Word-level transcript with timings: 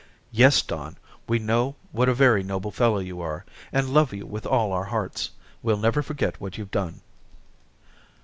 "Yes, 0.31 0.63
Don, 0.63 0.97
we 1.29 1.37
know 1.37 1.75
what 1.91 2.09
a 2.09 2.15
very 2.15 2.41
noble 2.41 2.71
fellow 2.71 2.97
you 2.97 3.21
are, 3.21 3.45
and 3.71 3.93
love 3.93 4.11
you 4.15 4.25
with 4.25 4.47
all 4.47 4.71
our 4.73 4.85
hearts. 4.85 5.29
We'll 5.61 5.77
never 5.77 6.01
forget 6.01 6.41
what 6.41 6.57
you've 6.57 6.71
done." 6.71 7.01